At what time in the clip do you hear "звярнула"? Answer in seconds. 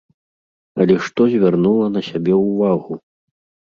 1.35-1.93